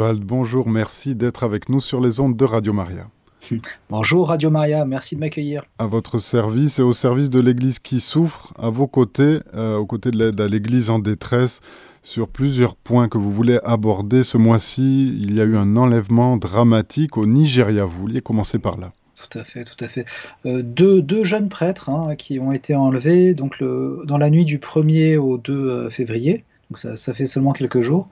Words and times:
Oswald, 0.00 0.24
bonjour, 0.24 0.66
merci 0.66 1.14
d'être 1.14 1.44
avec 1.44 1.68
nous 1.68 1.78
sur 1.78 2.00
les 2.00 2.20
ondes 2.20 2.34
de 2.34 2.44
Radio 2.46 2.72
Maria. 2.72 3.08
Bonjour 3.90 4.28
Radio 4.28 4.48
Maria, 4.48 4.86
merci 4.86 5.14
de 5.14 5.20
m'accueillir. 5.20 5.62
À 5.78 5.84
votre 5.84 6.20
service 6.20 6.78
et 6.78 6.82
au 6.82 6.94
service 6.94 7.28
de 7.28 7.38
l'Église 7.38 7.80
qui 7.80 8.00
souffre, 8.00 8.54
à 8.58 8.70
vos 8.70 8.86
côtés, 8.86 9.40
euh, 9.52 9.76
aux 9.76 9.84
côtés 9.84 10.10
de 10.10 10.16
l'aide 10.16 10.40
à 10.40 10.48
l'Église 10.48 10.88
en 10.88 11.00
détresse, 11.00 11.60
sur 12.02 12.28
plusieurs 12.28 12.76
points 12.76 13.10
que 13.10 13.18
vous 13.18 13.30
voulez 13.30 13.58
aborder. 13.62 14.22
Ce 14.22 14.38
mois-ci, 14.38 15.14
il 15.20 15.34
y 15.34 15.40
a 15.42 15.44
eu 15.44 15.54
un 15.54 15.76
enlèvement 15.76 16.38
dramatique 16.38 17.18
au 17.18 17.26
Nigeria. 17.26 17.84
Vous 17.84 18.00
vouliez 18.00 18.22
commencer 18.22 18.58
par 18.58 18.78
là 18.78 18.92
tout 19.28 19.38
à 19.38 19.44
fait, 19.44 19.64
tout 19.64 19.84
à 19.84 19.86
fait. 19.86 20.06
Euh, 20.46 20.62
deux, 20.62 21.02
deux, 21.02 21.24
jeunes 21.24 21.50
prêtres 21.50 21.90
hein, 21.90 22.16
qui 22.16 22.38
ont 22.38 22.52
été 22.52 22.74
enlevés 22.74 23.34
donc 23.34 23.60
le, 23.60 24.00
dans 24.06 24.16
la 24.16 24.30
nuit 24.30 24.46
du 24.46 24.56
1er 24.56 25.18
au 25.18 25.36
2 25.36 25.52
euh, 25.52 25.90
février, 25.90 26.46
donc 26.70 26.78
ça, 26.78 26.96
ça 26.96 27.12
fait 27.12 27.26
seulement 27.26 27.52
quelques 27.52 27.82
jours. 27.82 28.08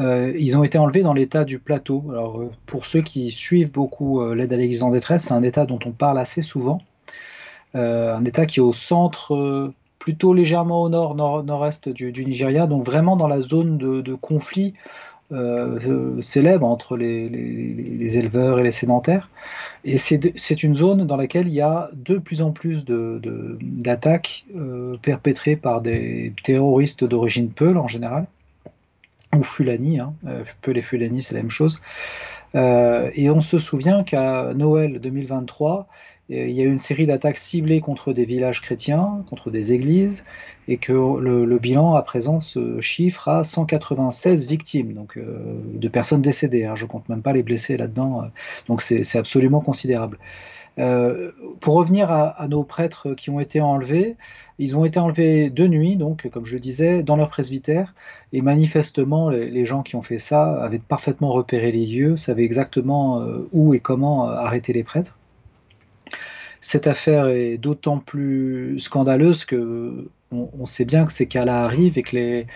Euh, 0.00 0.32
ils 0.38 0.56
ont 0.56 0.64
été 0.64 0.78
enlevés 0.78 1.02
dans 1.02 1.12
l'état 1.12 1.44
du 1.44 1.58
plateau. 1.58 2.04
Alors, 2.10 2.40
euh, 2.40 2.50
pour 2.66 2.86
ceux 2.86 3.02
qui 3.02 3.30
suivent 3.30 3.70
beaucoup 3.70 4.20
euh, 4.20 4.34
l'aide 4.34 4.52
à 4.52 4.56
l'Église 4.56 4.82
en 4.82 4.90
détresse, 4.90 5.24
c'est 5.24 5.34
un 5.34 5.42
état 5.42 5.66
dont 5.66 5.78
on 5.84 5.90
parle 5.92 6.18
assez 6.18 6.42
souvent. 6.42 6.80
un 7.74 8.24
état 8.24 8.46
qui 8.46 8.58
est 8.60 8.62
au 8.62 8.72
centre, 8.72 9.72
plutôt 9.98 10.34
légèrement 10.34 10.82
au 10.82 10.88
nord, 10.88 11.14
nord-est 11.44 11.88
du, 11.88 12.24
Nigeria, 12.24 12.66
donc 12.66 12.84
vraiment 12.84 13.16
dans 13.16 13.28
la 13.28 13.40
zone 13.40 13.78
de, 13.78 14.14
conflit 14.14 14.74
célèbre 16.20 16.66
entre 16.66 16.96
les, 16.96 18.18
éleveurs 18.18 18.58
et 18.58 18.64
les 18.64 18.72
sédentaires. 18.72 19.28
Et 19.84 19.98
c'est 19.98 20.62
une 20.64 20.74
zone 20.74 21.06
dans 21.06 21.16
laquelle 21.16 21.46
il 21.46 21.54
y 21.54 21.60
a 21.60 21.90
de 21.94 22.18
plus 22.18 22.42
en 22.42 22.50
plus 22.50 22.84
d'attaques 22.84 24.44
perpétrées 25.02 25.56
par 25.56 25.80
des 25.80 26.32
terroristes 26.42 27.04
d'origine 27.04 27.50
Peul 27.50 27.78
en 27.78 27.86
général 27.86 28.26
ou 29.36 29.42
Fulani, 29.42 30.00
hein, 30.00 30.14
euh, 30.26 30.44
peu 30.60 30.72
les 30.72 30.82
Fulani 30.82 31.22
c'est 31.22 31.34
la 31.34 31.42
même 31.42 31.50
chose. 31.50 31.80
Euh, 32.54 33.10
et 33.14 33.30
on 33.30 33.40
se 33.40 33.58
souvient 33.58 34.02
qu'à 34.02 34.52
Noël 34.54 35.00
2023, 35.00 35.86
euh, 36.30 36.46
il 36.48 36.54
y 36.54 36.60
a 36.60 36.64
eu 36.64 36.70
une 36.70 36.78
série 36.78 37.06
d'attaques 37.06 37.36
ciblées 37.36 37.80
contre 37.80 38.12
des 38.12 38.24
villages 38.24 38.60
chrétiens, 38.60 39.24
contre 39.28 39.50
des 39.50 39.72
églises, 39.72 40.24
et 40.66 40.76
que 40.78 40.92
le, 40.92 41.58
bilan 41.58 41.94
à 41.94 42.02
présent 42.02 42.40
se 42.40 42.80
chiffre 42.80 43.28
à 43.28 43.44
196 43.44 44.48
victimes, 44.48 44.94
donc 44.94 45.18
de 45.18 45.88
personnes 45.88 46.22
décédées. 46.22 46.64
Hein, 46.64 46.76
je 46.76 46.86
compte 46.86 47.08
même 47.08 47.22
pas 47.22 47.32
les 47.32 47.42
blessés 47.42 47.76
là-dedans, 47.76 48.30
donc 48.68 48.82
c'est 48.82 49.18
absolument 49.18 49.60
considérable. 49.60 50.18
Euh, 50.78 51.32
pour 51.60 51.74
revenir 51.74 52.10
à, 52.10 52.46
nos 52.48 52.62
prêtres 52.64 53.14
qui 53.14 53.30
ont 53.30 53.40
été 53.40 53.60
enlevés, 53.60 54.16
ils 54.58 54.76
ont 54.76 54.84
été 54.84 54.98
enlevés 54.98 55.50
de 55.50 55.66
nuit, 55.66 55.96
donc 55.96 56.28
comme 56.30 56.46
je 56.46 56.54
le 56.54 56.60
disais, 56.60 57.02
dans 57.02 57.16
leur 57.16 57.28
presbytère, 57.28 57.94
et 58.32 58.40
manifestement 58.40 59.30
les, 59.30 59.66
gens 59.66 59.82
qui 59.82 59.96
ont 59.96 60.02
fait 60.02 60.18
ça 60.18 60.62
avaient 60.62 60.78
parfaitement 60.78 61.32
repéré 61.32 61.72
les 61.72 61.86
lieux, 61.86 62.16
savaient 62.16 62.44
exactement 62.44 63.20
euh, 63.20 63.48
où 63.52 63.74
et 63.74 63.80
comment 63.80 64.28
euh, 64.28 64.34
arrêter 64.34 64.72
les 64.72 64.84
prêtres. 64.84 65.16
Cette 66.60 66.86
affaire 66.86 67.26
est 67.26 67.56
d'autant 67.56 67.98
plus 67.98 68.78
scandaleuse 68.80 69.44
que 69.46 70.08
on, 70.30 70.66
sait 70.66 70.84
bien 70.84 71.06
que 71.06 71.12
ces 71.12 71.26
cas-là 71.26 71.64
arrivent 71.64 71.98
et 71.98 72.02
que 72.02 72.14
les, 72.14 72.46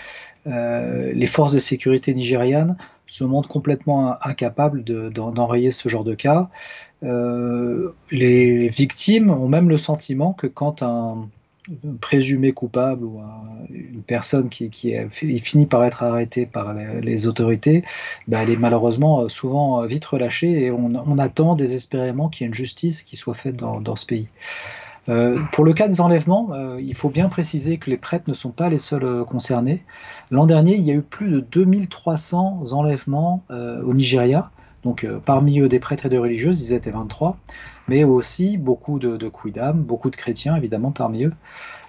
les 1.15 1.27
forces 1.27 1.55
de 1.55 1.59
sécurité 1.59 2.15
nigérianes 2.15 2.77
se 3.07 3.25
montrent 3.25 3.49
complètement 3.49 4.17
incapables 4.23 4.85
d'enrayer 4.85 5.71
ce 5.71 5.89
genre 5.89 6.05
de 6.05 6.15
cas. 6.15 6.49
Euh, 7.03 7.95
les 8.11 8.69
victimes 8.69 9.31
ont 9.31 9.49
même 9.49 9.69
le 9.69 9.77
sentiment 9.77 10.33
que 10.33 10.47
quand 10.47 10.83
un, 10.83 11.29
présumé 12.01 12.53
coupable 12.53 13.05
ou 13.05 13.23
une 13.71 14.03
personne 14.03 14.49
qui, 14.49 14.69
qui 14.69 14.95
finit 15.41 15.67
par 15.67 15.85
être 15.85 16.03
arrêtée 16.03 16.45
par 16.45 16.75
les, 16.75 17.27
autorités, 17.27 17.85
bah, 18.29 18.43
elle 18.43 18.51
est 18.51 18.57
malheureusement 18.57 19.23
euh, 19.23 19.29
souvent 19.29 19.83
euh, 19.83 19.87
vite 19.87 20.05
relâchée 20.05 20.65
et 20.65 20.71
on, 20.71 21.19
attend 21.19 21.55
désespérément 21.55 22.29
qu'il 22.29 22.43
y 22.43 22.45
ait 22.45 22.49
une 22.49 22.55
justice 22.55 23.03
qui 23.03 23.17
soit 23.17 23.35
faite 23.35 23.57
dans, 23.57 23.97
ce 23.97 24.05
pays. 24.05 24.29
Pour 25.07 25.65
le 25.65 25.73
cas 25.73 25.89
des 25.89 26.01
enlèvements, 26.01 26.51
il 26.79 26.95
faut 26.95 27.11
bien 27.11 27.29
préciser 27.29 27.79
que 27.79 27.91
les 27.91 27.97
prêtres 27.97 28.25
ne 28.29 28.35
sont 28.35 28.51
pas 28.51 28.69
les 28.69 28.79
seuls 28.79 29.25
concernés. 29.25 29.83
L'an 30.31 30.47
dernier, 30.47 30.77
il 30.77 30.83
y 30.83 30.91
a 30.91 30.95
eu 30.95 31.03
plus 31.03 31.31
de 31.31 31.41
2300 31.41 32.73
enlèvements 32.73 33.43
au 33.51 33.93
Nigeria, 33.95 34.51
donc 34.85 35.05
euh, 35.05 35.19
parmi 35.25 35.61
eux 35.61 35.69
des 35.69 35.81
prêtres 35.81 36.07
et 36.07 36.09
des 36.09 36.19
religieuses, 36.19 36.63
ils 36.63 36.75
étaient 36.75 36.91
23, 36.91 37.37
mais 37.89 38.05
aussi 38.05 38.59
beaucoup 38.59 38.99
de, 38.99 39.17
de 39.17 39.31
beaucoup 39.75 40.11
de 40.11 40.17
chrétiens 40.17 40.57
évidemment 40.57 40.93
parmi 40.93 41.25
eux. 41.25 41.33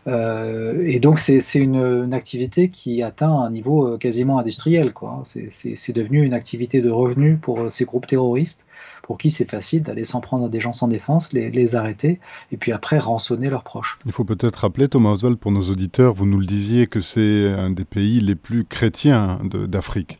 Euh, 0.07 0.83
et 0.85 0.99
donc 0.99 1.17
c'est 1.17 1.39
une, 1.55 2.13
activité 2.13 2.69
qui 2.69 3.01
atteint 3.01 3.31
un 3.31 3.49
niveau 3.49 3.87
euh, 3.87 3.97
quasiment 3.97 4.37
industriel. 4.37 4.93
C'est 5.23 5.93
devenu 5.93 6.23
une 6.23 6.33
activité 6.33 6.81
de 6.81 6.91
revenu 6.91 7.37
pour 7.37 7.71
ces 7.71 7.85
groupes 7.85 8.05
terroristes, 8.05 8.67
pour 9.01 9.17
qui 9.17 9.31
c'est 9.31 9.49
facile 9.49 9.83
d'aller 9.83 10.05
s'en 10.05 10.21
prendre 10.21 10.45
à 10.45 10.49
des 10.49 10.59
gens 10.59 10.73
sans 10.73 10.87
défense, 10.87 11.33
les, 11.33 11.49
les, 11.49 11.75
arrêter, 11.75 12.19
et 12.51 12.57
puis 12.57 12.71
après 12.71 12.99
rançonner 12.99 13.49
leurs 13.49 13.63
proches. 13.63 13.97
Il 14.05 14.11
faut 14.11 14.25
peut-être 14.25 14.57
rappeler, 14.57 14.87
Thomas 14.87 15.11
Oswald, 15.11 15.37
pour 15.37 15.51
nos 15.51 15.63
auditeurs, 15.63 16.13
vous 16.13 16.27
nous 16.27 16.39
le 16.39 16.45
disiez, 16.45 16.87
que 16.87 17.01
c'est 17.01 17.51
un 17.51 17.71
des 17.71 17.85
pays 17.85 18.19
les 18.19 18.35
plus 18.35 18.63
chrétiens 18.63 19.39
d'Afrique. 19.43 20.19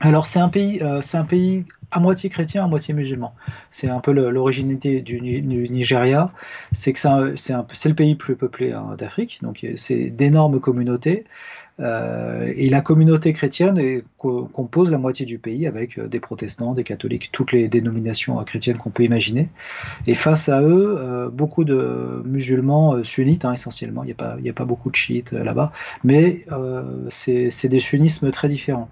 Alors 0.00 0.26
c'est 0.26 0.38
un 0.38 0.48
pays, 0.48 0.80
euh, 0.82 1.00
c'est 1.00 1.16
un 1.16 1.24
pays 1.24 1.64
à 1.90 2.00
moitié 2.00 2.28
chrétien, 2.28 2.64
à 2.64 2.66
moitié 2.66 2.92
musulman. 2.92 3.34
C'est 3.70 3.88
un 3.88 4.00
peu 4.00 4.12
l'originalité 4.12 5.00
du, 5.00 5.20
Nigeria. 5.20 6.32
C'est 6.72 6.92
que 6.92 6.98
c'est 7.36 7.88
le 7.88 7.94
pays 7.94 8.12
le 8.12 8.18
plus 8.18 8.36
peuplé 8.36 8.72
hein, 8.72 8.94
d'Afrique, 8.98 9.38
donc 9.42 9.66
c'est 9.76 10.10
d'énormes 10.10 10.60
communautés. 10.60 11.24
Euh, 11.78 12.52
et 12.56 12.70
la 12.70 12.80
communauté 12.80 13.34
chrétienne 13.34 14.02
compose 14.16 14.90
la 14.90 14.96
moitié 14.96 15.26
du 15.26 15.38
pays 15.38 15.66
avec 15.66 15.98
euh, 15.98 16.08
des 16.08 16.20
protestants, 16.20 16.72
des 16.72 16.84
catholiques, 16.84 17.28
toutes 17.32 17.52
les 17.52 17.68
dénominations 17.68 18.42
chrétiennes 18.44 18.78
qu'on 18.78 18.90
peut 18.90 19.04
imaginer. 19.04 19.48
Et 20.06 20.14
face 20.14 20.48
à 20.48 20.60
eux, 20.62 21.30
beaucoup 21.32 21.64
de 21.64 22.22
musulmans 22.24 23.02
sunnites 23.04 23.44
hein, 23.44 23.52
essentiellement. 23.52 24.04
Il 24.04 24.14
n'y 24.42 24.50
a 24.50 24.54
pas 24.54 24.64
beaucoup 24.64 24.90
de 24.90 24.96
chiites 24.96 25.32
là-bas, 25.32 25.72
mais 26.04 26.44
c'est 27.08 27.68
des 27.68 27.80
sunnismes 27.80 28.30
très 28.30 28.48
différents. 28.48 28.90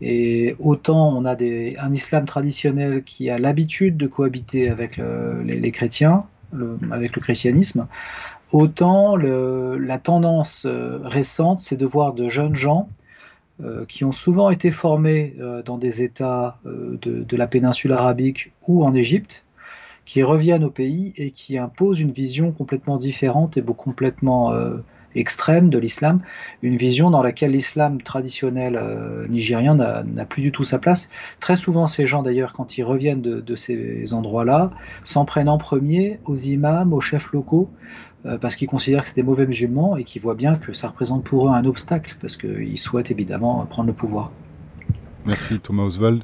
Et 0.00 0.56
autant 0.58 1.16
on 1.16 1.24
a 1.24 1.36
un 1.40 1.92
islam 1.92 2.26
traditionnel 2.26 3.02
qui 3.02 3.30
a 3.30 3.38
l'habitude 3.38 3.96
de 3.96 4.06
cohabiter 4.06 4.68
avec 4.68 5.00
les, 5.44 5.72
chrétiens, 5.72 6.24
avec 6.90 7.16
le 7.16 7.22
christianisme, 7.22 7.86
autant 8.52 9.16
la 9.16 9.98
tendance 9.98 10.64
euh, 10.66 10.98
récente, 11.02 11.60
c'est 11.60 11.76
de 11.76 11.86
voir 11.86 12.12
de 12.12 12.28
jeunes 12.28 12.54
gens 12.54 12.88
euh, 13.62 13.84
qui 13.86 14.04
ont 14.04 14.12
souvent 14.12 14.50
été 14.50 14.70
formés 14.70 15.34
euh, 15.40 15.62
dans 15.62 15.78
des 15.78 16.02
États 16.02 16.58
de, 16.64 16.96
de, 17.22 17.36
la 17.36 17.46
péninsule 17.46 17.92
arabique 17.92 18.52
ou 18.66 18.84
en 18.84 18.94
Égypte, 18.94 19.44
qui 20.04 20.22
reviennent 20.22 20.64
au 20.64 20.70
pays 20.70 21.12
et 21.16 21.32
qui 21.32 21.58
imposent 21.58 22.00
une 22.00 22.12
vision 22.12 22.52
complètement 22.52 22.96
différente 22.96 23.56
et 23.56 23.62
complètement 23.62 24.52
extrême 25.18 25.70
de 25.70 25.78
l'islam, 25.78 26.20
une 26.62 26.76
vision 26.76 27.10
dans 27.10 27.22
laquelle 27.22 27.52
l'islam 27.52 28.02
traditionnel 28.02 28.78
euh, 28.80 29.26
nigérien 29.28 29.74
n'a 29.74 30.24
plus 30.24 30.42
du 30.42 30.52
tout 30.52 30.64
sa 30.64 30.78
place. 30.78 31.08
Très 31.40 31.56
souvent, 31.56 31.86
ces 31.86 32.06
gens, 32.06 32.22
d'ailleurs, 32.22 32.52
quand 32.52 32.78
ils 32.78 32.84
reviennent 32.84 33.22
de, 33.22 33.56
ces 33.56 34.12
endroits-là, 34.12 34.70
s'en 35.04 35.24
prennent 35.24 35.48
en 35.48 35.58
premier 35.58 36.20
aux 36.24 36.36
imams, 36.36 36.92
aux 36.92 37.00
chefs 37.00 37.32
locaux, 37.32 37.70
euh, 38.24 38.38
parce 38.38 38.56
qu'ils 38.56 38.68
considèrent 38.68 39.02
que 39.02 39.08
c'est 39.08 39.16
des 39.16 39.22
mauvais 39.22 39.46
musulmans 39.46 39.96
et 39.96 40.04
qu'ils 40.04 40.22
voient 40.22 40.34
bien 40.34 40.54
que 40.54 40.72
ça 40.72 40.88
représente 40.88 41.24
pour 41.24 41.48
eux 41.48 41.50
un 41.50 41.64
obstacle, 41.64 42.16
parce 42.20 42.36
qu'ils 42.36 42.78
souhaitent 42.78 43.10
évidemment 43.10 43.64
prendre 43.66 43.88
le 43.88 43.94
pouvoir. 43.94 44.30
Merci 45.24 45.58
Thomas 45.58 45.84
Oswald. 45.84 46.22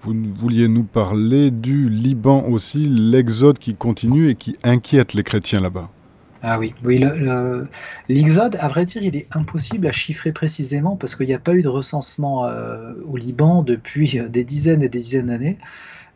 Vous 0.00 0.14
vouliez 0.36 0.66
nous 0.66 0.82
parler 0.82 1.52
du 1.52 1.88
Liban 1.88 2.44
aussi, 2.48 2.88
l'exode 2.88 3.58
qui 3.58 3.76
continue 3.76 4.30
et 4.30 4.34
qui 4.34 4.56
inquiète 4.64 5.14
les 5.14 5.22
chrétiens 5.22 5.60
là-bas. 5.60 5.90
Ah 6.44 6.58
oui, 6.58 6.74
oui 6.82 7.00
l'exode, 8.08 8.56
à 8.60 8.66
vrai 8.66 8.84
dire, 8.84 9.02
il 9.04 9.14
est 9.14 9.28
impossible 9.30 9.86
à 9.86 9.92
chiffrer 9.92 10.32
précisément 10.32 10.96
parce 10.96 11.14
qu'il 11.14 11.28
n'y 11.28 11.34
a 11.34 11.38
pas 11.38 11.54
eu 11.54 11.62
de 11.62 11.68
recensement 11.68 12.46
euh, 12.46 12.94
au 13.06 13.16
Liban 13.16 13.62
depuis 13.62 14.18
euh, 14.18 14.28
des 14.28 14.42
dizaines 14.42 14.82
et 14.82 14.88
des 14.88 14.98
dizaines 14.98 15.28
d'années. 15.28 15.58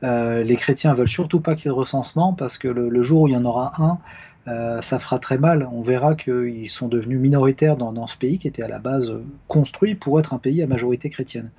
Euh, 0.03 0.43
les 0.43 0.57
chrétiens 0.57 0.95
veulent 0.95 1.07
surtout 1.07 1.39
pas 1.41 1.55
qu'il 1.55 1.67
y 1.67 1.69
ait 1.69 1.75
de 1.75 1.79
recensement 1.79 2.33
parce 2.33 2.59
que 2.59 2.67
le, 2.67 3.03
jour 3.03 3.23
où 3.23 3.29
il 3.29 3.35
y 3.35 3.37
en 3.37 3.45
aura 3.45 3.73
un, 3.79 4.81
ça 4.83 4.99
fera 4.99 5.21
très 5.21 5.39
mal. 5.39 5.69
On 5.73 5.83
verra 5.83 6.17
qu'ils 6.17 6.69
sont 6.69 6.89
devenus 6.89 7.21
minoritaires 7.21 7.77
dans, 7.77 8.07
ce 8.07 8.17
pays 8.17 8.39
qui 8.39 8.49
était 8.49 8.63
à 8.63 8.69
la 8.69 8.79
base 8.79 9.13
construit 9.49 9.95
pour 9.95 10.19
être 10.21 10.35
un 10.35 10.39
pays 10.39 10.63
à 10.63 10.67
majorité 10.67 11.09
chrétienne. 11.09 11.51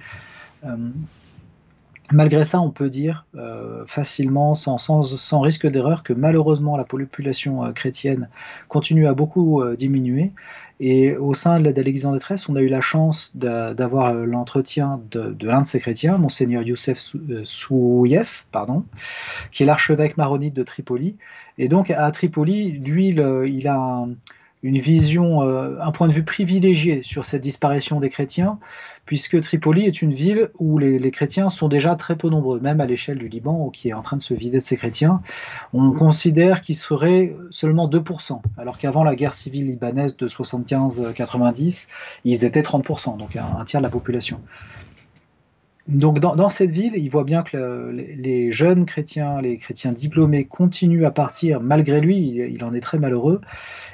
Malgré 2.11 2.45
ça, 2.45 2.61
on 2.61 2.71
peut 2.71 2.89
dire 2.89 3.25
euh, 3.35 3.85
facilement, 3.85 4.55
sans, 4.55 4.77
sans, 4.77 5.39
risque 5.41 5.67
d'erreur, 5.67 6.03
que 6.03 6.13
malheureusement 6.13 6.77
la 6.77 6.85
population 6.85 7.65
euh, 7.65 7.71
chrétienne 7.73 8.29
continue 8.69 9.07
à 9.07 9.13
beaucoup 9.13 9.61
euh, 9.61 9.75
diminuer. 9.75 10.31
Et 10.79 11.17
au 11.17 11.33
sein 11.33 11.59
de 11.59 11.69
l'Église 11.81 12.05
en 12.05 12.13
détresse, 12.13 12.47
on 12.47 12.55
a 12.55 12.61
eu 12.61 12.69
la 12.69 12.81
chance 12.81 13.35
d'avoir 13.35 14.13
l'entretien 14.13 15.01
de, 15.09 15.35
l'un 15.41 15.63
de 15.63 15.65
ces 15.65 15.79
chrétiens, 15.79 16.19
Monseigneur 16.19 16.61
Youssef 16.61 16.99
Souyef, 17.43 18.45
pardon, 18.51 18.85
qui 19.51 19.63
est 19.63 19.65
l'archevêque 19.65 20.17
maronite 20.17 20.53
de 20.53 20.61
Tripoli. 20.61 21.15
Et 21.57 21.67
donc 21.67 21.89
à 21.89 22.11
Tripoli, 22.11 22.73
lui, 22.73 23.07
il, 23.07 23.67
a 23.67 24.05
une 24.67 24.79
vision, 24.79 25.41
un 25.41 25.91
point 25.91 26.09
de 26.09 26.13
vue 26.13 26.23
privilégié 26.23 27.01
sur 27.01 27.25
cette 27.25 27.41
disparition 27.41 28.01
des 28.01 28.09
chrétiens, 28.09 28.59
puisque 29.05 29.39
Tripoli 29.39 29.85
est 29.85 30.01
une 30.01 30.13
ville 30.13 30.49
où 30.59 30.77
les, 30.77 31.11
chrétiens 31.11 31.49
sont 31.49 31.69
déjà 31.69 31.95
très 31.95 32.17
peu 32.17 32.29
nombreux, 32.29 32.59
même 32.59 32.81
à 32.81 32.85
l'échelle 32.85 33.17
du 33.17 33.29
Liban, 33.29 33.69
qui 33.69 33.87
est 33.87 33.93
en 33.93 34.01
train 34.01 34.17
de 34.17 34.21
se 34.21 34.33
vider 34.33 34.57
de 34.57 34.63
ses 34.63 34.75
chrétiens. 34.75 35.21
On 35.73 35.91
considère 35.91 36.61
qu'il 36.61 36.75
serait 36.75 37.33
seulement 37.49 37.87
2%, 37.87 38.41
alors 38.57 38.77
qu'avant 38.77 39.05
la 39.05 39.15
guerre 39.15 39.33
civile 39.33 39.67
libanaise 39.67 40.17
de 40.17 40.27
75-90, 40.27 41.87
ils 42.25 42.43
étaient 42.43 42.61
30%, 42.61 43.17
donc 43.17 43.37
un 43.37 43.63
tiers 43.63 43.79
de 43.79 43.85
la 43.85 43.89
population. 43.89 44.41
Donc 45.87 46.19
dans, 46.19 46.49
cette 46.49 46.71
ville, 46.71 46.93
il 46.97 47.09
voit 47.09 47.23
bien 47.23 47.43
que 47.43 47.91
les 47.93 48.51
jeunes 48.51 48.85
chrétiens, 48.85 49.39
les 49.41 49.57
chrétiens 49.57 49.93
diplômés 49.93 50.43
continuent 50.43 51.05
à 51.05 51.11
partir 51.11 51.61
malgré 51.61 52.01
lui, 52.01 52.17
il, 52.17 52.61
en 52.65 52.73
est 52.73 52.81
très 52.81 52.99
malheureux, 52.99 53.39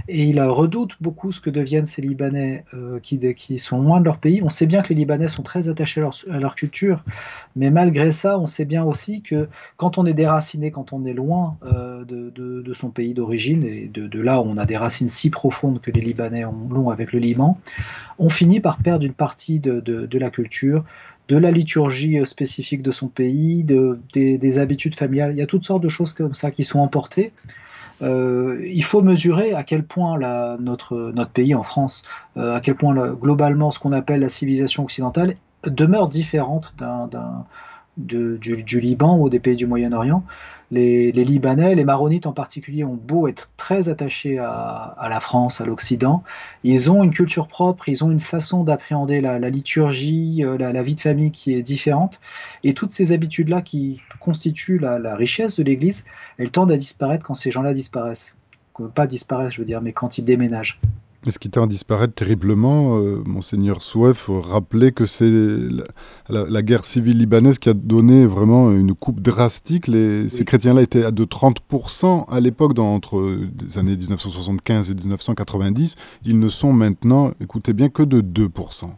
et 0.07 0.23
il 0.23 0.41
redoute 0.41 0.95
beaucoup 1.01 1.31
ce 1.31 1.39
que 1.39 1.51
deviennent 1.51 1.85
ces 1.85 2.01
Libanais 2.01 2.65
euh, 2.73 2.99
qui, 2.99 3.59
sont 3.59 3.79
loin 3.79 3.99
de 3.99 4.05
leur 4.05 4.17
pays. 4.17 4.41
On 4.41 4.49
sait 4.49 4.65
bien 4.65 4.81
que 4.81 4.89
les 4.89 4.95
Libanais 4.95 5.27
sont 5.27 5.43
très 5.43 5.69
attachés 5.69 6.01
à 6.01 6.39
leur, 6.39 6.55
culture, 6.55 7.03
mais 7.55 7.69
malgré 7.69 8.11
ça, 8.11 8.39
on 8.39 8.47
sait 8.47 8.65
bien 8.65 8.83
aussi 8.83 9.21
que 9.21 9.47
quand 9.77 9.99
on 9.99 10.07
est 10.07 10.13
déraciné, 10.13 10.71
quand 10.71 10.93
on 10.93 11.05
est 11.05 11.13
loin 11.13 11.57
euh, 11.63 12.03
de, 12.05 12.73
son 12.73 12.89
pays 12.89 13.13
d'origine, 13.13 13.63
et 13.63 13.87
de, 13.93 14.19
là 14.19 14.41
où 14.41 14.45
on 14.45 14.57
a 14.57 14.65
des 14.65 14.77
racines 14.77 15.09
si 15.09 15.29
profondes 15.29 15.79
que 15.79 15.91
les 15.91 16.01
Libanais 16.01 16.43
ont 16.43 16.89
avec 16.89 17.13
le 17.13 17.19
Liban, 17.19 17.59
on 18.17 18.29
finit 18.29 18.59
par 18.59 18.77
perdre 18.77 19.05
une 19.05 19.13
partie 19.13 19.59
de 19.59 20.17
la 20.17 20.31
culture, 20.31 20.83
de 21.29 21.37
la 21.37 21.51
liturgie 21.51 22.19
euh, 22.19 22.25
spécifique 22.25 22.81
de 22.81 22.91
son 22.91 23.07
pays, 23.07 23.63
de, 23.63 23.99
des, 24.13 24.59
habitudes 24.59 24.95
familiales. 24.95 25.33
Il 25.33 25.39
y 25.39 25.41
a 25.41 25.47
toutes 25.47 25.65
sortes 25.65 25.83
de 25.83 25.89
choses 25.89 26.13
comme 26.13 26.33
ça 26.33 26.51
qui 26.51 26.63
sont 26.63 26.79
emportées. 26.79 27.31
Euh, 28.01 28.61
il 28.65 28.83
faut 28.83 29.01
mesurer 29.01 29.53
à 29.53 29.63
quel 29.63 29.83
point 29.83 30.17
notre, 30.59 31.13
pays 31.33 31.55
en 31.55 31.63
France, 31.63 32.03
euh, 32.37 32.55
à 32.55 32.59
quel 32.59 32.75
point 32.75 33.13
globalement 33.13 33.71
ce 33.71 33.79
qu'on 33.79 33.93
appelle 33.93 34.19
la 34.19 34.29
civilisation 34.29 34.83
occidentale 34.83 35.35
demeure 35.65 36.09
différente 36.09 36.75
du, 37.95 38.79
Liban 38.79 39.17
ou 39.17 39.29
des 39.29 39.39
pays 39.39 39.55
du 39.55 39.67
Moyen-Orient 39.67 40.23
les, 40.73 41.11
Libanais, 41.11 41.75
les 41.75 41.83
Maronites 41.83 42.25
en 42.25 42.31
particulier, 42.31 42.83
ont 42.83 42.95
beau 42.95 43.27
être 43.27 43.51
très 43.57 43.89
attachés 43.89 44.39
à, 44.39 45.07
la 45.09 45.19
France, 45.19 45.61
à 45.61 45.65
l'Occident, 45.65 46.23
ils 46.63 46.89
ont 46.91 47.03
une 47.03 47.11
culture 47.11 47.47
propre, 47.47 47.89
ils 47.89 48.03
ont 48.03 48.11
une 48.11 48.19
façon 48.19 48.63
d'appréhender 48.63 49.21
la, 49.21 49.37
liturgie, 49.49 50.43
euh, 50.43 50.57
la, 50.57 50.83
vie 50.83 50.95
de 50.95 51.01
famille 51.01 51.31
qui 51.31 51.53
est 51.53 51.61
différente. 51.61 52.19
Et 52.63 52.73
toutes 52.73 52.91
ces 52.91 53.11
habitudes-là 53.11 53.61
qui 53.61 54.01
constituent 54.19 54.79
la, 54.79 55.15
richesse 55.15 55.57
de 55.57 55.63
l'Église, 55.63 56.05
elles 56.37 56.51
tendent 56.51 56.71
à 56.71 56.77
disparaître 56.77 57.23
quand 57.23 57.35
ces 57.35 57.51
gens-là 57.51 57.73
disparaissent. 57.73 58.35
Pas 58.95 59.05
disparaissent, 59.05 59.53
je 59.53 59.59
veux 59.59 59.67
dire, 59.67 59.81
mais 59.81 59.93
quand 59.93 60.17
ils 60.17 60.25
déménagent. 60.25 60.79
Ce 61.29 61.39
qui 61.39 61.49
tend 61.49 61.63
à 61.63 61.67
disparaître 61.67 62.13
terriblement, 62.13 62.97
euh, 62.97 63.23
monseigneur 63.25 63.81
Souef 63.81 64.29
rappelait 64.29 64.91
que 64.91 65.05
c'est 65.05 65.31
la, 66.29 66.61
guerre 66.61 66.83
civile 66.83 67.17
libanaise 67.17 67.59
qui 67.59 67.69
a 67.69 67.73
donné 67.73 68.25
vraiment 68.25 68.71
une 68.71 68.93
coupe 68.93 69.21
drastique. 69.21 69.85
Ces 69.85 70.45
chrétiens-là 70.45 70.81
étaient 70.81 71.05
à 71.05 71.11
de 71.11 71.23
30% 71.23 72.25
à 72.29 72.39
l'époque, 72.41 72.77
entre 72.77 73.39
les 73.61 73.77
années 73.77 73.95
1975 73.95 74.91
et 74.91 74.95
1990. 74.95 75.95
Ils 76.25 76.39
ne 76.39 76.49
sont 76.49 76.73
maintenant, 76.73 77.31
écoutez 77.39 77.71
bien, 77.71 77.87
que 77.87 78.03
de 78.03 78.21
2%. 78.21 78.91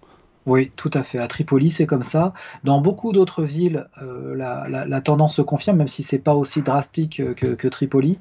Oui, 0.45 0.71
tout 0.75 0.91
à 0.93 1.01
fait. 1.01 1.17
À 1.17 1.27
Tripoli, 1.27 1.71
c'est 1.71 1.87
comme 1.87 2.03
ça. 2.03 2.33
Dans 2.63 2.79
beaucoup 2.79 3.11
d'autres 3.11 3.43
villes, 3.43 3.87
euh, 4.03 4.35
la, 4.35 5.01
tendance 5.01 5.35
se 5.35 5.41
confirme, 5.41 5.77
même 5.77 5.87
si 5.87 6.03
c'est 6.03 6.19
pas 6.19 6.35
aussi 6.35 6.61
drastique 6.61 7.21
que, 7.35 7.67
Tripoli. 7.67 8.19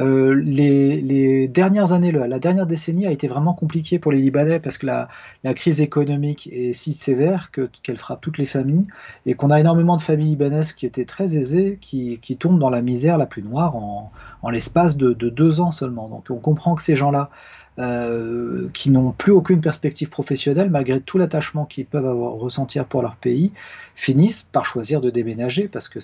Euh, 0.00 0.34
les, 0.34 1.46
dernières 1.46 1.92
années, 1.92 2.10
la 2.10 2.38
dernière 2.40 2.66
décennie 2.66 3.06
a 3.06 3.12
été 3.12 3.28
vraiment 3.28 3.54
compliquée 3.54 4.00
pour 4.00 4.10
les 4.10 4.18
Libanais 4.18 4.58
parce 4.58 4.78
que 4.78 4.86
la, 4.86 5.08
crise 5.54 5.80
économique 5.80 6.48
est 6.52 6.72
si 6.72 6.92
sévère 6.92 7.52
qu'elle 7.52 7.98
frappe 7.98 8.20
toutes 8.20 8.38
les 8.38 8.46
familles 8.46 8.86
et 9.24 9.34
qu'on 9.34 9.50
a 9.50 9.60
énormément 9.60 9.96
de 9.96 10.02
familles 10.02 10.30
libanaises 10.30 10.72
qui 10.72 10.86
étaient 10.86 11.04
très 11.04 11.36
aisées, 11.36 11.78
qui, 11.80 12.18
tombent 12.36 12.58
dans 12.58 12.70
la 12.70 12.82
misère 12.82 13.16
la 13.16 13.26
plus 13.26 13.42
noire 13.42 13.76
en, 13.76 14.10
l'espace 14.50 14.96
de, 14.96 15.12
de, 15.12 15.28
deux 15.28 15.60
ans 15.60 15.70
seulement. 15.70 16.08
Donc 16.08 16.24
on 16.30 16.38
comprend 16.38 16.74
que 16.74 16.82
ces 16.82 16.96
gens-là 16.96 17.30
euh, 17.78 18.68
qui 18.74 18.90
n'ont 18.90 19.12
plus 19.12 19.32
aucune 19.32 19.60
perspective 19.60 20.10
professionnelle, 20.10 20.70
malgré 20.70 21.00
tout 21.00 21.18
l'attachement 21.18 21.64
qu'ils 21.64 21.86
peuvent 21.86 22.06
avoir 22.06 22.32
ressentir 22.32 22.84
pour 22.84 23.00
leur 23.00 23.16
pays, 23.16 23.52
finissent 23.94 24.48
par 24.50 24.66
choisir 24.66 25.00
de 25.00 25.08
déménager 25.08 25.68
parce 25.68 25.88
que 25.88 26.00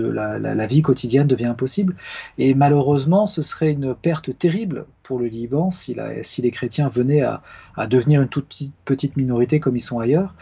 la, 0.00 0.66
vie 0.66 0.82
quotidienne 0.82 1.26
devient 1.26 1.46
impossible. 1.46 1.96
Et 2.36 2.54
malheureusement, 2.54 3.26
ce 3.26 3.42
serait 3.42 3.70
une 3.70 3.94
perte 3.94 4.36
terrible 4.36 4.86
pour 5.02 5.18
le 5.18 5.26
Liban 5.26 5.70
si, 5.70 5.94
les 6.38 6.50
chrétiens 6.50 6.88
venaient 6.88 7.22
à, 7.22 7.42
à, 7.76 7.86
devenir 7.86 8.20
une 8.20 8.28
toute 8.28 8.60
petite 8.84 9.16
minorité 9.16 9.60
comme 9.60 9.76
ils 9.76 9.82
sont 9.82 10.00
ailleurs. 10.00 10.34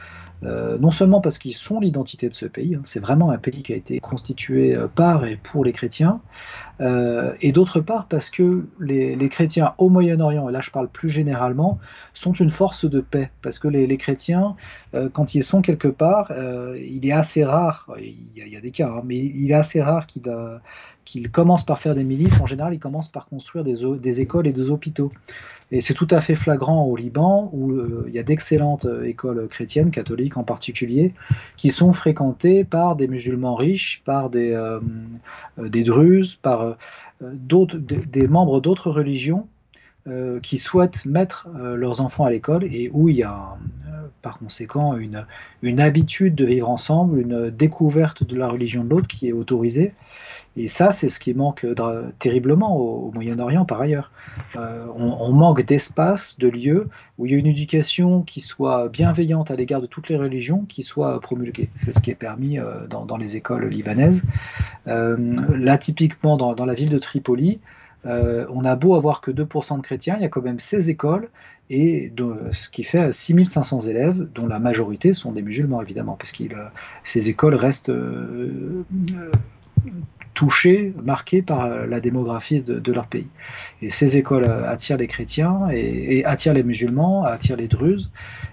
Euh, 0.44 0.76
non 0.78 0.90
seulement 0.90 1.20
parce 1.20 1.38
qu'ils 1.38 1.54
sont 1.54 1.78
l'identité 1.78 2.28
de 2.28 2.34
ce 2.34 2.46
pays, 2.46 2.74
hein, 2.74 2.82
c'est 2.84 2.98
vraiment 2.98 3.30
un 3.30 3.38
pays 3.38 3.62
qui 3.62 3.72
a 3.72 3.76
été 3.76 4.00
constitué 4.00 4.74
euh, 4.74 4.88
par 4.88 5.24
et 5.24 5.36
pour 5.36 5.64
les 5.64 5.72
chrétiens, 5.72 6.20
euh, 6.80 7.34
et 7.40 7.52
d'autre 7.52 7.80
part 7.80 8.06
parce 8.06 8.30
que 8.30 8.66
les, 8.80 9.28
chrétiens 9.28 9.74
au 9.78 9.88
Moyen-Orient, 9.88 10.48
et 10.48 10.52
là 10.52 10.60
je 10.60 10.70
parle 10.70 10.88
plus 10.88 11.10
généralement, 11.10 11.78
sont 12.14 12.32
une 12.32 12.50
force 12.50 12.84
de 12.88 13.00
paix, 13.00 13.30
parce 13.42 13.58
que 13.58 13.68
les, 13.68 13.96
chrétiens, 13.96 14.56
quand 15.12 15.34
ils 15.34 15.44
sont 15.44 15.62
quelque 15.62 15.88
part, 15.88 16.32
il 16.76 17.06
est 17.06 17.12
assez 17.12 17.44
rare, 17.44 17.88
il 17.98 18.48
y 18.48 18.56
a, 18.56 18.60
des 18.60 18.70
cas, 18.70 18.88
hein, 18.88 19.02
mais 19.04 19.16
il 19.16 19.50
est 19.50 19.54
assez 19.54 19.80
rare 19.80 20.06
qu'ils 21.04 21.30
commencent 21.30 21.64
par 21.64 21.78
faire 21.78 21.94
des 21.94 22.04
milices, 22.04 22.40
en 22.40 22.46
général, 22.46 22.74
ils 22.74 22.80
commencent 22.80 23.12
par 23.12 23.26
construire 23.26 23.64
des 23.64 24.20
écoles 24.20 24.46
et 24.46 24.52
des 24.52 24.70
hôpitaux. 24.70 25.10
Et 25.72 25.80
c'est 25.80 25.94
tout 25.94 26.06
à 26.10 26.20
fait 26.20 26.34
flagrant 26.34 26.84
au 26.84 26.96
Liban, 26.96 27.48
où 27.54 27.72
euh, 27.72 28.04
il 28.06 28.12
y 28.12 28.18
a 28.18 28.22
d'excellentes 28.22 28.84
euh, 28.84 29.04
écoles 29.04 29.48
chrétiennes, 29.48 29.90
catholiques 29.90 30.36
en 30.36 30.44
particulier, 30.44 31.14
qui 31.56 31.70
sont 31.70 31.94
fréquentées 31.94 32.62
par 32.62 32.94
des 32.94 33.08
musulmans 33.08 33.54
riches, 33.54 34.02
par 34.04 34.28
des, 34.28 34.52
euh, 34.52 34.80
des 35.56 35.82
druzes, 35.82 36.36
par 36.36 36.71
d'autres, 37.20 37.76
des, 37.76 38.26
membres 38.28 38.60
d'autres 38.60 38.90
religions 38.90 39.48
qui 40.42 40.58
souhaitent 40.58 41.06
mettre 41.06 41.48
leurs 41.54 42.00
enfants 42.00 42.24
à 42.24 42.30
l'école 42.30 42.64
et 42.64 42.90
où 42.92 43.08
il 43.08 43.16
y 43.16 43.22
a 43.22 43.56
par 44.20 44.38
conséquent 44.38 44.96
une, 44.96 45.26
une 45.62 45.80
habitude 45.80 46.34
de 46.34 46.44
vivre 46.44 46.68
ensemble, 46.68 47.20
une 47.20 47.50
découverte 47.50 48.24
de 48.24 48.36
la 48.36 48.48
religion 48.48 48.84
de 48.84 48.90
l'autre 48.90 49.08
qui 49.08 49.28
est 49.28 49.32
autorisée. 49.32 49.94
Et 50.56 50.68
ça, 50.68 50.92
c'est 50.92 51.08
ce 51.08 51.18
qui 51.18 51.32
manque 51.32 51.66
terriblement 52.18 52.76
au, 52.76 53.10
Moyen-Orient 53.12 53.64
par 53.64 53.80
ailleurs. 53.80 54.10
Euh, 54.56 54.86
on, 54.94 55.32
manque 55.32 55.64
d'espace, 55.64 56.38
de 56.38 56.48
lieux 56.48 56.88
où 57.16 57.24
il 57.24 57.32
y 57.32 57.34
a 57.34 57.38
une 57.38 57.46
éducation 57.46 58.22
qui 58.22 58.42
soit 58.42 58.88
bienveillante 58.88 59.50
à 59.50 59.56
l'égard 59.56 59.80
de 59.80 59.86
toutes 59.86 60.10
les 60.10 60.16
religions, 60.16 60.66
qui 60.68 60.82
soit 60.82 61.18
promulguée. 61.20 61.70
C'est 61.76 61.92
ce 61.92 62.00
qui 62.00 62.10
est 62.10 62.14
permis 62.14 62.58
euh, 62.58 62.86
dans, 62.86 63.16
les 63.16 63.36
écoles 63.36 63.66
libanaises. 63.68 64.22
Euh, 64.88 65.16
là, 65.56 65.78
typiquement, 65.78 66.36
dans, 66.36 66.66
la 66.66 66.74
ville 66.74 66.90
de 66.90 66.98
Tripoli, 66.98 67.60
on 68.04 68.64
a 68.64 68.76
beau 68.76 68.94
avoir 68.94 69.20
que 69.20 69.30
2% 69.30 69.76
de 69.76 69.82
chrétiens, 69.82 70.16
il 70.18 70.22
y 70.22 70.24
a 70.24 70.28
quand 70.28 70.42
même 70.42 70.60
16 70.60 70.88
écoles, 70.90 71.28
et 71.70 72.12
ce 72.52 72.68
qui 72.68 72.84
fait 72.84 73.12
6500 73.12 73.82
élèves, 73.82 74.28
dont 74.34 74.46
la 74.46 74.58
majorité 74.58 75.12
sont 75.12 75.32
des 75.32 75.42
musulmans, 75.42 75.80
évidemment, 75.80 76.16
parce 76.16 76.32
que 76.32 76.44
ces 77.04 77.28
écoles 77.28 77.54
restent 77.54 77.92
touchés, 80.34 80.92
marqués 81.02 81.42
par 81.42 81.86
la 81.86 82.00
démographie 82.00 82.60
de, 82.60 82.92
leur 82.92 83.06
pays. 83.06 83.28
Et 83.80 83.90
ces 83.90 84.16
écoles 84.16 84.44
attirent 84.44 84.96
les 84.96 85.06
chrétiens 85.06 85.68
et, 85.70 86.24
attirent 86.24 86.54
les 86.54 86.62
musulmans, 86.62 87.24
attirent 87.24 87.56
les 87.56 87.68
druzes, 87.68 88.10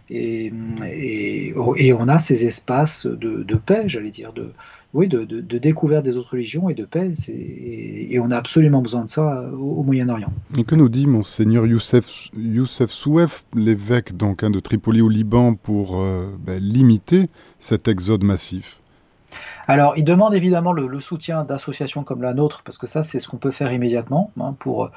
et, 0.09 0.51
et, 0.85 1.53
on 1.93 2.07
a 2.07 2.19
ces 2.19 2.45
espaces 2.45 3.05
de, 3.05 3.55
paix, 3.55 3.83
j'allais 3.87 4.11
dire, 4.11 4.33
de, 4.33 4.53
oui, 4.93 5.07
de, 5.07 5.23
découverte 5.57 6.03
des 6.03 6.17
autres 6.17 6.31
religions 6.31 6.67
et 6.69 6.73
de 6.73 6.83
paix, 6.83 7.11
et, 7.29 8.19
on 8.19 8.31
a 8.31 8.37
absolument 8.37 8.81
besoin 8.81 9.03
de 9.03 9.09
ça 9.09 9.43
au, 9.53 9.83
Moyen-Orient. 9.83 10.31
Et 10.57 10.63
que 10.63 10.73
nous 10.73 10.89
dit 10.89 11.05
monseigneur 11.05 11.67
Youssef, 11.67 12.29
Youssef 12.35 12.89
Souef, 12.89 13.45
l'évêque 13.53 14.17
donc 14.17 14.43
hein, 14.43 14.49
de 14.49 14.59
Tripoli 14.59 15.01
au 15.01 15.09
Liban, 15.09 15.53
pour 15.53 16.01
euh, 16.01 16.35
ben, 16.39 16.59
limiter 16.59 17.29
cet 17.59 17.87
exode 17.87 18.23
massif? 18.23 18.81
Alors, 19.67 19.93
il 19.95 20.03
demande 20.03 20.33
évidemment 20.33 20.73
le, 20.73 20.99
soutien 20.99 21.43
d'associations 21.43 22.03
comme 22.03 22.23
la 22.23 22.33
nôtre, 22.33 22.63
parce 22.65 22.79
que 22.79 22.87
ça, 22.87 23.03
c'est 23.03 23.19
ce 23.19 23.27
qu'on 23.27 23.37
peut 23.37 23.51
faire 23.51 23.71
immédiatement 23.71 24.31
hein, 24.41 24.55
pour 24.57 24.89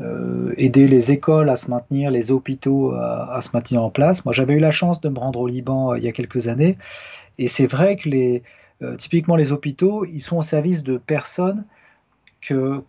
euh, 0.00 0.52
aider 0.56 0.88
les 0.88 1.12
écoles 1.12 1.48
à 1.48 1.54
se 1.54 1.70
maintenir, 1.70 2.10
les 2.10 2.32
hôpitaux 2.32 2.92
à, 2.94 3.40
se 3.42 3.50
maintenir 3.54 3.84
en 3.84 3.90
place. 3.90 4.24
Moi, 4.24 4.34
j'avais 4.34 4.54
eu 4.54 4.58
la 4.58 4.72
chance 4.72 5.00
de 5.00 5.08
me 5.08 5.20
rendre 5.20 5.38
au 5.38 5.46
Liban 5.46 5.92
euh, 5.92 5.98
il 5.98 6.04
y 6.04 6.08
a 6.08 6.12
quelques 6.12 6.48
années, 6.48 6.76
et 7.38 7.46
c'est 7.46 7.68
vrai 7.68 7.96
que 7.96 8.08
les, 8.08 8.42
euh, 8.82 8.96
typiquement 8.96 9.36
les 9.36 9.52
hôpitaux, 9.52 10.04
ils 10.04 10.20
sont 10.20 10.36
au 10.36 10.42
service 10.42 10.82
de 10.82 10.98
personnes 10.98 11.64
que, 12.42 12.82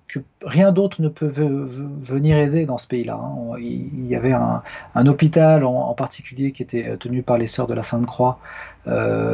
rien 0.44 0.72
d'autre 0.72 1.02
ne 1.02 1.08
peut 1.08 1.28
venir 1.28 2.38
aider 2.38 2.66
dans 2.66 2.78
ce 2.78 2.88
pays-là. 2.88 3.16
Hein. 3.16 3.58
Il 3.60 4.06
y 4.06 4.16
avait 4.16 4.34
un, 4.34 5.08
hôpital 5.08 5.64
en, 5.64 5.94
particulier 5.94 6.52
qui 6.52 6.62
était 6.62 6.96
tenu 6.98 7.24
par 7.24 7.38
les 7.38 7.48
Sœurs 7.48 7.66
de 7.66 7.74
la 7.74 7.84
Sainte-Croix 7.84 8.40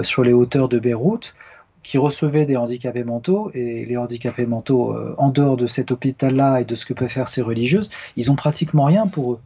sur 0.03 0.23
les 0.23 0.31
hauteurs 0.31 0.69
de 0.69 0.79
Beyrouth 0.79 1.33
qui 1.81 1.97
recevaient 1.97 2.45
des 2.45 2.55
handicapés 2.55 3.03
mentaux, 3.03 3.51
et 3.53 3.83
les 3.83 3.97
handicapés 3.97 4.45
mentaux, 4.45 4.95
en 5.17 5.27
dehors 5.27 5.57
de 5.57 5.67
cet 5.67 5.91
hôpital-là 5.91 6.61
et 6.61 6.65
de 6.65 6.75
ce 6.75 6.85
que 6.85 6.93
peuvent 6.93 7.09
faire 7.09 7.27
ces 7.27 7.41
religieuses, 7.41 7.89
ils 8.15 8.31
ont 8.31 8.35
pratiquement 8.35 8.85
rien 8.85 9.07
pour 9.07 9.33
eux 9.33 9.39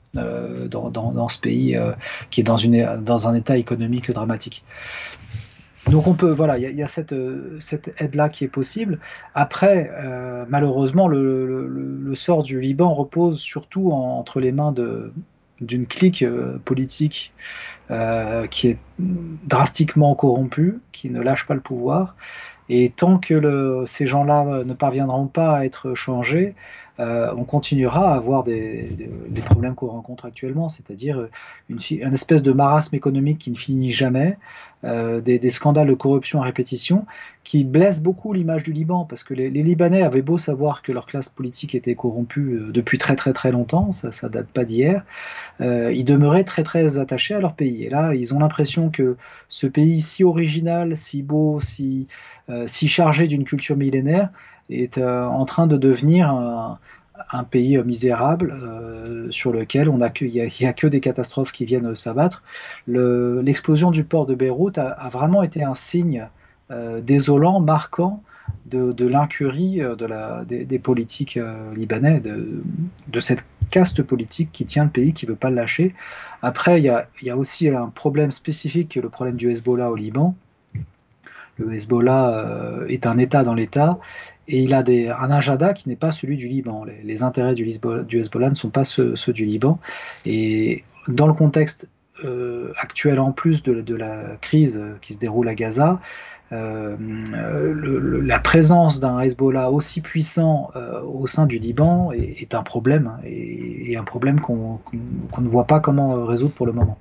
dans, 0.69 1.29
ce 1.29 1.39
pays 1.39 1.75
qui 2.29 2.41
est 2.41 2.43
dans 2.43 3.27
un 3.27 3.33
état 3.33 3.57
économique 3.57 4.11
dramatique. 4.11 4.63
Donc 5.89 6.07
on 6.07 6.13
peut, 6.13 6.31
voilà, 6.31 6.57
il 6.57 6.75
y, 6.75 6.83
a 6.83 6.87
cette, 6.87 7.15
cette 7.59 7.93
aide-là 8.01 8.29
qui 8.29 8.43
est 8.43 8.49
possible. 8.49 8.99
Après, 9.35 9.89
malheureusement, 10.49 11.07
le, 11.07 11.67
le, 11.67 12.15
sort 12.15 12.43
du 12.43 12.59
Liban 12.59 12.93
repose 12.93 13.39
surtout 13.39 13.91
entre 13.91 14.39
les 14.39 14.51
mains 14.51 14.73
d'une 15.61 15.85
clique 15.87 16.23
euh, 16.23 16.57
politique 16.65 17.33
euh, 17.91 18.47
qui 18.47 18.69
est 18.69 18.77
drastiquement 18.99 20.13
corrompue, 20.15 20.79
qui 20.91 21.09
ne 21.09 21.21
lâche 21.21 21.45
pas 21.47 21.53
le 21.53 21.61
pouvoir. 21.61 22.15
Et 22.69 22.89
tant 22.89 23.17
que 23.17 23.85
ces 23.87 24.07
gens-là 24.07 24.63
ne 24.65 24.73
parviendront 24.73 25.27
pas 25.27 25.57
à 25.57 25.65
être 25.65 25.93
changés, 25.93 26.53
euh, 26.99 27.31
on 27.37 27.43
continuera 27.43 28.13
à 28.13 28.15
avoir 28.15 28.43
des, 28.43 28.89
problèmes 29.45 29.75
qu'on 29.75 29.87
rencontre 29.87 30.25
actuellement, 30.25 30.67
c'est-à-dire 30.67 31.27
une, 31.69 31.79
espèce 32.13 32.43
de 32.43 32.51
marasme 32.51 32.95
économique 32.95 33.37
qui 33.37 33.51
ne 33.51 33.55
finit 33.55 33.91
jamais, 33.91 34.37
euh, 34.83 35.21
des, 35.21 35.49
scandales 35.49 35.87
de 35.87 35.93
corruption 35.93 36.41
à 36.41 36.45
répétition, 36.45 37.05
qui 37.43 37.63
blessent 37.63 38.01
beaucoup 38.01 38.33
l'image 38.33 38.63
du 38.63 38.73
Liban, 38.73 39.05
parce 39.05 39.23
que 39.23 39.33
les, 39.33 39.49
Libanais 39.49 40.01
avaient 40.01 40.21
beau 40.21 40.37
savoir 40.37 40.81
que 40.81 40.91
leur 40.91 41.05
classe 41.05 41.29
politique 41.29 41.75
était 41.75 41.95
corrompue 41.95 42.55
euh, 42.55 42.71
depuis 42.71 42.97
très 42.97 43.15
très 43.15 43.31
très 43.31 43.51
longtemps, 43.51 43.91
ça, 43.91 44.11
ça 44.11 44.27
date 44.27 44.47
pas 44.47 44.65
d'hier, 44.65 45.03
ils 45.59 46.05
demeuraient 46.05 46.43
très 46.43 46.63
très 46.63 46.97
attachés 46.97 47.33
à 47.33 47.39
leur 47.39 47.53
pays. 47.53 47.83
Et 47.83 47.89
là, 47.89 48.13
ils 48.13 48.33
ont 48.33 48.39
l'impression 48.39 48.89
que 48.89 49.17
ce 49.49 49.67
pays 49.67 50.01
si 50.01 50.23
original, 50.23 50.95
si 50.95 51.23
beau, 51.23 51.59
si 51.59 52.07
chargé 52.67 53.27
d'une 53.27 53.43
culture 53.43 53.75
millénaire, 53.75 54.29
est 54.69 54.97
euh, 54.97 55.25
en 55.25 55.45
train 55.45 55.67
de 55.67 55.77
devenir 55.77 56.29
un, 56.29 56.79
pays 57.49 57.77
misérable 57.83 58.57
euh, 58.61 59.27
sur 59.31 59.51
lequel 59.51 59.89
on 59.89 60.01
a 60.01 60.09
il 60.21 60.31
n'y 60.31 60.67
a, 60.67 60.73
que 60.73 60.87
des 60.87 60.99
catastrophes 60.99 61.51
qui 61.51 61.65
viennent 61.65 61.95
s'abattre. 61.95 62.43
L'explosion 62.87 63.91
du 63.91 64.03
port 64.03 64.25
de 64.25 64.35
Beyrouth 64.35 64.77
a, 64.77 65.09
vraiment 65.11 65.43
été 65.43 65.63
un 65.63 65.75
signe 65.75 66.27
euh, 66.71 67.01
désolant, 67.01 67.59
marquant 67.59 68.23
de, 68.65 69.07
l'incurie 69.07 69.81
des, 70.47 70.79
politiques 70.79 71.39
libanais, 71.75 72.19
de, 72.19 72.61
de, 73.07 73.19
cette 73.19 73.43
caste 73.71 74.03
politique 74.03 74.51
qui 74.51 74.65
tient 74.65 74.85
le 74.85 74.89
pays, 74.89 75.13
qui 75.13 75.25
ne 75.25 75.31
veut 75.31 75.37
pas 75.37 75.49
le 75.49 75.55
lâcher. 75.55 75.95
Après, 76.41 76.79
il 76.79 76.83
y 76.83 76.89
a, 76.89 77.07
il 77.21 77.27
y 77.27 77.29
a 77.29 77.37
aussi 77.37 77.69
un 77.69 77.87
problème 77.87 78.31
spécifique, 78.31 78.95
le 78.95 79.09
problème 79.09 79.35
du 79.35 79.51
Hezbollah 79.51 79.89
au 79.89 79.95
Liban. 79.95 80.35
Le 81.57 81.73
Hezbollah 81.73 82.85
est 82.87 83.05
un 83.05 83.17
État 83.17 83.43
dans 83.43 83.53
l'État 83.53 83.99
et 84.47 84.61
il 84.61 84.73
a 84.73 84.83
des, 84.83 85.09
un 85.09 85.29
agenda 85.29 85.73
qui 85.73 85.89
n'est 85.89 85.95
pas 85.95 86.11
celui 86.11 86.37
du 86.37 86.47
Liban. 86.47 86.85
Les, 87.03 87.23
intérêts 87.23 87.53
du, 87.53 87.67
Hezbollah 87.67 88.49
ne 88.49 88.55
sont 88.55 88.69
pas 88.69 88.85
ceux, 88.85 89.15
du 89.33 89.45
Liban. 89.45 89.79
Et 90.25 90.83
dans 91.07 91.27
le 91.27 91.33
contexte 91.33 91.89
euh, 92.23 92.71
actuel, 92.77 93.19
en 93.19 93.31
plus 93.31 93.61
de, 93.63 93.95
la 93.95 94.37
crise 94.41 94.81
qui 95.01 95.13
se 95.13 95.19
déroule 95.19 95.49
à 95.49 95.55
Gaza, 95.55 95.99
euh, 96.53 96.95
la 98.23 98.39
présence 98.39 99.01
d'un 99.01 99.19
Hezbollah 99.19 99.69
aussi 99.69 99.99
puissant 99.99 100.71
euh, 100.77 101.01
au 101.01 101.27
sein 101.27 101.45
du 101.45 101.59
Liban 101.59 102.13
est, 102.13 102.55
un 102.55 102.63
problème, 102.63 103.17
et, 103.25 103.97
un 103.97 104.05
problème 104.05 104.39
qu'on 104.39 104.79
ne 104.93 105.47
voit 105.47 105.65
pas 105.65 105.81
comment 105.81 106.25
résoudre 106.25 106.53
pour 106.53 106.65
le 106.65 106.71
moment. 106.71 106.97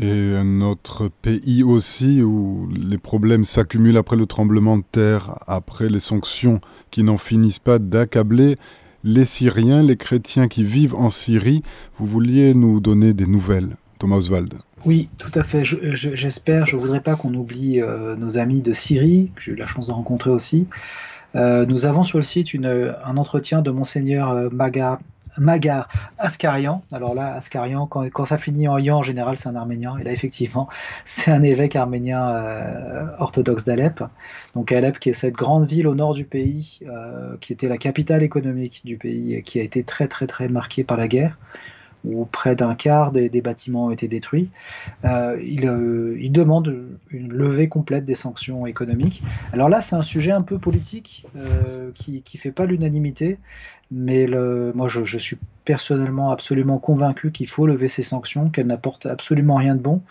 Et 0.00 0.34
un 0.36 0.60
autre 0.60 1.08
pays 1.22 1.62
aussi 1.62 2.22
où 2.22 2.68
les 2.68 2.98
problèmes 2.98 3.44
s'accumulent 3.44 3.96
après 3.96 4.16
le 4.16 4.26
tremblement 4.26 4.76
de 4.78 4.84
terre, 4.90 5.38
après 5.46 5.88
les 5.88 6.00
sanctions 6.00 6.60
qui 6.90 7.02
n'en 7.02 7.18
finissent 7.18 7.58
pas 7.58 7.78
d'accabler 7.78 8.56
les 9.04 9.24
Syriens, 9.24 9.82
les 9.82 9.96
chrétiens 9.96 10.48
qui 10.48 10.64
vivent 10.64 10.94
en 10.94 11.10
Syrie. 11.10 11.62
Vous 11.98 12.06
vouliez 12.06 12.54
nous 12.54 12.80
donner 12.80 13.14
des 13.14 13.26
nouvelles, 13.26 13.76
Thomas 13.98 14.16
Oswald? 14.16 14.54
Oui, 14.84 15.08
tout 15.18 15.30
à 15.38 15.42
fait. 15.42 15.64
J'espère, 15.64 16.66
je, 16.66 16.76
ne 16.76 16.80
voudrais 16.80 17.00
pas 17.00 17.16
qu'on 17.16 17.32
oublie 17.34 17.80
euh, 17.80 18.16
nos 18.16 18.38
amis 18.38 18.60
de 18.60 18.72
Syrie, 18.72 19.30
que 19.34 19.42
j'ai 19.42 19.52
eu 19.52 19.56
la 19.56 19.66
chance 19.66 19.86
de 19.86 19.92
rencontrer 19.92 20.30
aussi. 20.30 20.66
Euh, 21.34 21.66
nous 21.66 21.86
avons 21.86 22.02
sur 22.02 22.18
le 22.18 22.24
site 22.24 22.48
un 22.54 23.16
entretien 23.16 23.62
de 23.62 23.70
monseigneur 23.70 24.30
euh, 24.30 24.48
Maga 24.50 25.00
Magar 25.38 25.88
Askarian. 26.18 26.82
Alors 26.92 27.14
là, 27.14 27.34
Askarian, 27.34 27.86
quand, 27.86 28.24
ça 28.24 28.38
finit 28.38 28.68
en 28.68 28.78
yan, 28.78 28.98
en 28.98 29.02
général, 29.02 29.36
c'est 29.36 29.48
un 29.48 29.56
arménien. 29.56 29.96
Et 29.98 30.04
là, 30.04 30.12
effectivement, 30.12 30.68
c'est 31.04 31.30
un 31.30 31.42
évêque 31.42 31.76
arménien 31.76 32.28
euh, 32.28 33.06
orthodoxe 33.18 33.64
d'Alep. 33.64 34.02
Donc 34.54 34.72
Alep, 34.72 34.98
qui 34.98 35.10
est 35.10 35.14
cette 35.14 35.34
grande 35.34 35.66
ville 35.66 35.88
au 35.88 35.94
nord 35.94 36.14
du 36.14 36.24
pays, 36.24 36.80
euh, 36.86 37.36
qui 37.40 37.52
était 37.52 37.68
la 37.68 37.78
capitale 37.78 38.22
économique 38.22 38.82
du 38.84 38.96
pays, 38.96 39.42
qui 39.42 39.60
a 39.60 39.62
été 39.62 39.84
très, 39.84 40.08
très, 40.08 40.26
très 40.26 40.48
marquée 40.48 40.84
par 40.84 40.96
la 40.96 41.08
guerre 41.08 41.36
où 42.06 42.24
près 42.24 42.56
d'un 42.56 42.74
quart 42.74 43.12
des, 43.12 43.28
bâtiments 43.40 43.86
ont 43.86 43.90
été 43.90 44.08
détruits. 44.08 44.48
Euh, 45.04 45.36
euh, 45.36 46.16
il, 46.18 46.32
demande 46.32 46.74
une 47.10 47.32
levée 47.32 47.68
complète 47.68 48.04
des 48.04 48.14
sanctions 48.14 48.66
économiques. 48.66 49.22
Alors 49.52 49.68
là, 49.68 49.80
c'est 49.80 49.96
un 49.96 50.02
sujet 50.02 50.32
un 50.32 50.42
peu 50.42 50.58
politique 50.58 51.24
euh, 51.36 51.90
qui 51.94 52.22
ne 52.34 52.38
fait 52.38 52.52
pas 52.52 52.66
l'unanimité, 52.66 53.38
mais 53.90 54.26
moi, 54.74 54.88
je, 54.88 55.18
suis 55.18 55.38
personnellement 55.64 56.30
absolument 56.30 56.78
convaincu 56.78 57.32
qu'il 57.32 57.48
faut 57.48 57.66
lever 57.66 57.88
ces 57.88 58.02
sanctions, 58.02 58.50
qu'elles 58.50 58.66
n'apportent 58.66 59.06
absolument 59.06 59.56
rien 59.56 59.74
de 59.74 59.80
bon. 59.80 60.02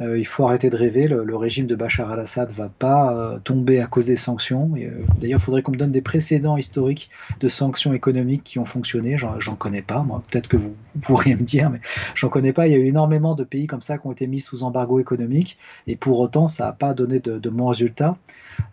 Euh, 0.00 0.18
il 0.18 0.26
faut 0.26 0.46
arrêter 0.46 0.70
de 0.70 0.76
rêver. 0.76 1.08
Le, 1.08 1.36
régime 1.36 1.66
de 1.66 1.74
Bachar 1.74 2.10
al-Assad 2.10 2.52
va 2.52 2.68
pas 2.68 3.14
euh, 3.14 3.38
tomber 3.38 3.80
à 3.80 3.86
cause 3.86 4.06
des 4.06 4.16
sanctions. 4.16 4.70
Euh, 4.76 4.90
d'ailleurs, 5.20 5.40
il 5.40 5.42
faudrait 5.42 5.62
qu'on 5.62 5.72
me 5.72 5.76
donne 5.76 5.92
des 5.92 6.00
précédents 6.00 6.56
historiques 6.56 7.10
de 7.40 7.48
sanctions 7.48 7.92
économiques 7.92 8.44
qui 8.44 8.58
ont 8.58 8.64
fonctionné. 8.64 9.16
J'en 9.18 9.56
connais 9.56 9.82
pas. 9.82 10.04
Peut-être 10.30 10.48
que 10.48 10.56
vous, 10.56 10.74
pourriez 11.02 11.34
me 11.34 11.42
dire, 11.42 11.70
mais 11.70 11.80
j'en 12.14 12.28
connais 12.28 12.52
pas. 12.52 12.66
Il 12.66 12.72
y 12.72 12.74
a 12.74 12.78
eu 12.78 12.86
énormément 12.86 13.34
de 13.34 13.44
pays 13.44 13.66
comme 13.66 13.82
ça 13.82 13.98
qui 13.98 14.06
ont 14.06 14.12
été 14.12 14.26
mis 14.26 14.40
sous 14.40 14.62
embargo 14.62 15.00
économique, 15.00 15.58
et 15.86 15.96
pour 15.96 16.18
autant, 16.20 16.48
ça 16.48 16.66
n'a 16.66 16.72
pas 16.72 16.94
donné 16.94 17.20
de, 17.20 17.50
bons 17.50 17.68
résultats. 17.68 18.16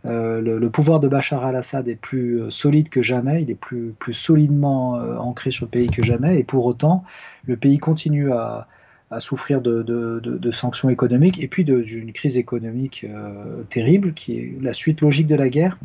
le, 0.03 0.67
pouvoir 0.69 0.99
de 0.99 1.07
Bachar 1.07 1.45
al-Assad 1.45 1.87
est 1.87 1.95
plus 1.95 2.43
solide 2.49 2.89
que 2.89 3.01
jamais, 3.01 3.43
il 3.43 3.51
est 3.51 3.55
plus, 3.55 3.93
plus 3.99 4.13
solidement 4.13 4.93
ancré 5.19 5.51
sur 5.51 5.65
le 5.65 5.71
pays 5.71 5.87
que 5.87 6.03
jamais, 6.03 6.39
et 6.39 6.43
pour 6.43 6.65
autant, 6.65 7.03
le 7.45 7.57
pays 7.57 7.77
continue 7.77 8.31
à, 8.31 8.67
à 9.09 9.19
souffrir 9.19 9.61
de, 9.61 10.51
sanctions 10.51 10.89
économiques 10.89 11.41
et 11.41 11.47
puis 11.47 11.63
d'une 11.63 12.11
crise 12.13 12.37
économique 12.37 13.05
euh, 13.07 13.63
terrible 13.69 14.13
qui 14.13 14.37
est 14.37 14.57
la 14.61 14.73
suite 14.73 15.01
logique 15.01 15.27
de 15.27 15.35
la 15.35 15.49
guerre. 15.49 15.77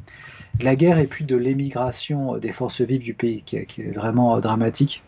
La 0.60 0.76
guerre 0.76 0.98
et 0.98 1.06
puis 1.06 1.24
de 1.24 1.36
l'émigration 1.36 2.36
des 2.38 2.52
forces 2.52 2.80
vives 2.80 3.02
du 3.02 3.14
pays 3.14 3.42
qui, 3.44 3.56
est 3.56 3.94
vraiment 3.94 4.36
euh, 4.36 4.40
dramatique. 4.40 5.02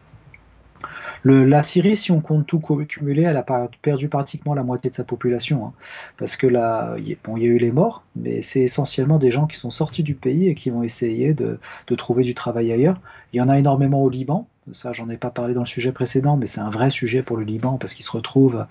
la 1.25 1.63
Syrie, 1.63 1.97
si 1.97 2.13
on 2.13 2.21
compte 2.21 2.47
tout 2.47 2.61
cumulé, 2.61 3.23
elle 3.23 3.37
a 3.37 3.45
perdu 3.83 4.09
pratiquement 4.09 4.55
la 4.55 4.63
moitié 4.63 4.91
de 4.91 4.97
sa 4.97 5.05
population. 5.05 5.67
Hein. 5.67 5.73
parce 6.17 6.37
que 6.37 6.47
là, 6.47 6.97
il 6.99 7.09
y 7.09 7.15
a 7.15 7.37
eu 7.37 7.59
les 7.59 7.73
morts, 7.73 8.05
mais 8.17 8.43
c'est 8.43 8.61
essentiellement 8.61 9.19
des 9.19 9.31
gens 9.31 9.47
qui 9.47 9.57
sont 9.57 9.71
sortis 9.71 10.03
du 10.03 10.15
pays 10.15 10.49
et 10.49 10.55
qui 10.55 10.71
vont 10.71 10.83
essayer 10.83 11.35
de 11.35 11.59
trouver 11.97 12.23
du 12.23 12.35
travail 12.35 12.73
ailleurs. 12.73 13.01
Il 13.33 13.39
y 13.39 13.41
en 13.41 13.49
a 13.49 13.59
énormément 13.59 14.03
au 14.03 14.09
Liban, 14.09 14.47
ça, 14.73 14.93
j'en 14.95 15.09
ai 15.11 15.17
pas 15.19 15.31
parlé 15.31 15.53
dans 15.53 15.61
le 15.61 15.67
sujet 15.67 15.93
précédent, 15.93 16.37
mais 16.37 16.47
c'est 16.47 16.61
un 16.61 16.71
vrai 16.71 16.91
sujet 16.91 17.23
pour 17.23 17.37
le 17.37 17.45
Liban 17.45 17.77
parce 17.77 17.93
qu'ils 17.93 18.05
se 18.05 18.11
retrouvent 18.11 18.67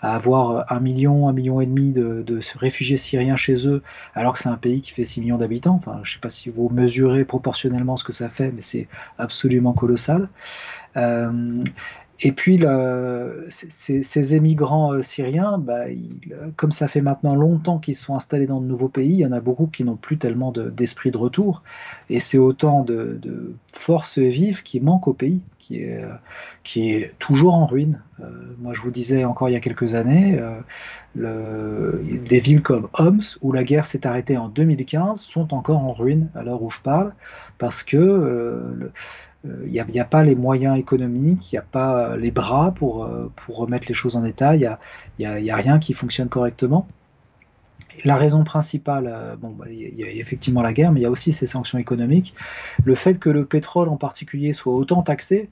à 0.00 0.14
avoir 0.14 0.70
un 0.72 0.80
million, 0.80 1.28
un 1.28 1.32
million 1.32 1.60
et 1.60 1.66
demi 1.66 1.92
de, 1.92 2.40
réfugiés 2.56 2.96
syriens 2.96 3.36
chez 3.36 3.68
eux, 3.68 3.82
alors 4.14 4.34
que 4.34 4.40
c'est 4.40 4.48
un 4.48 4.56
pays 4.56 4.80
qui 4.80 4.90
fait 4.90 5.04
6 5.04 5.20
millions 5.20 5.38
d'habitants. 5.38 5.74
Enfin, 5.76 6.00
je 6.02 6.14
sais 6.14 6.18
pas 6.18 6.30
si 6.30 6.50
vous 6.50 6.68
mesurez 6.68 7.24
proportionnellement 7.24 7.96
ce 7.96 8.04
que 8.04 8.12
ça 8.12 8.28
fait, 8.28 8.50
mais 8.50 8.60
c'est 8.60 8.88
absolument 9.18 9.72
colossal. 9.72 10.28
Euh, 10.96 11.62
et 12.20 12.32
puis, 12.32 12.58
ces, 13.48 14.34
émigrants 14.34 14.94
euh, 14.94 15.02
syriens, 15.02 15.58
bah, 15.58 15.84
comme 16.56 16.72
ça 16.72 16.88
fait 16.88 17.02
maintenant 17.02 17.34
longtemps 17.34 17.78
qu'ils 17.78 17.94
sont 17.94 18.14
installés 18.14 18.46
dans 18.46 18.60
de 18.60 18.66
nouveaux 18.66 18.88
pays, 18.88 19.10
il 19.10 19.18
y 19.18 19.26
en 19.26 19.32
a 19.32 19.40
beaucoup 19.40 19.66
qui 19.66 19.84
n'ont 19.84 19.96
plus 19.96 20.16
tellement 20.16 20.50
d'esprit 20.50 21.10
de, 21.10 21.18
retour. 21.18 21.62
Et 22.08 22.20
c'est 22.20 22.38
autant 22.38 22.84
de, 22.84 23.20
forces 23.72 24.18
vives 24.18 24.62
qui 24.62 24.80
manquent 24.80 25.08
au 25.08 25.12
pays, 25.12 25.40
qui 25.58 25.82
est, 25.82 26.04
est 26.76 27.12
toujours 27.18 27.54
en 27.54 27.66
ruine. 27.66 28.00
Euh, 28.20 28.24
moi, 28.60 28.72
je 28.72 28.80
vous 28.80 28.90
disais 28.90 29.24
encore 29.24 29.50
il 29.50 29.52
y 29.52 29.56
a 29.56 29.60
quelques 29.60 29.94
années, 29.94 30.40
euh, 31.18 32.02
des 32.02 32.40
villes 32.40 32.62
comme 32.62 32.88
Homs, 32.94 33.20
où 33.42 33.52
la 33.52 33.62
guerre 33.62 33.86
s'est 33.86 34.06
arrêtée 34.06 34.38
en 34.38 34.48
2015, 34.48 35.20
sont 35.20 35.52
encore 35.52 35.80
en 35.80 35.92
ruine 35.92 36.28
à 36.34 36.42
l'heure 36.42 36.62
où 36.62 36.70
je 36.70 36.80
parle, 36.80 37.12
parce 37.58 37.82
que 37.82 38.90
il 39.66 39.78
euh, 39.80 39.84
n'y 39.84 40.00
a, 40.00 40.04
pas 40.04 40.22
les 40.22 40.34
moyens 40.34 40.78
économiques, 40.78 41.52
il 41.52 41.54
n'y 41.54 41.58
a 41.58 41.62
pas 41.62 42.16
les 42.16 42.30
bras 42.30 42.72
pour, 42.72 43.04
euh, 43.04 43.30
pour 43.36 43.58
remettre 43.58 43.86
les 43.88 43.94
choses 43.94 44.16
en 44.16 44.24
état, 44.24 44.54
il 44.54 44.60
n'y 45.18 45.26
a, 45.26 45.54
a, 45.54 45.56
rien 45.56 45.78
qui 45.78 45.94
fonctionne 45.94 46.28
correctement. 46.28 46.86
La 48.04 48.16
raison 48.16 48.44
principale, 48.44 49.10
euh, 49.12 49.36
bon, 49.36 49.50
bah, 49.50 49.66
il 49.70 49.94
y, 49.94 50.04
a 50.04 50.10
effectivement 50.10 50.62
la 50.62 50.72
guerre, 50.72 50.92
mais 50.92 51.00
il 51.00 51.02
y 51.02 51.06
a 51.06 51.10
aussi 51.10 51.32
ces 51.32 51.46
sanctions 51.46 51.78
économiques. 51.78 52.34
Le 52.84 52.94
fait 52.94 53.18
que 53.18 53.30
le 53.30 53.44
pétrole 53.44 53.88
en 53.88 53.96
particulier 53.96 54.52
soit 54.52 54.74
autant 54.74 55.02
taxé, 55.02 55.48